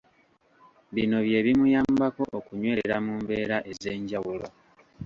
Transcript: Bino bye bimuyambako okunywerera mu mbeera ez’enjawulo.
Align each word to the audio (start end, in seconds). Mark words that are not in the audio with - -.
Bino 0.95 1.17
bye 1.25 1.39
bimuyambako 1.45 2.23
okunywerera 2.39 2.95
mu 3.05 3.13
mbeera 3.21 3.57
ez’enjawulo. 3.71 4.47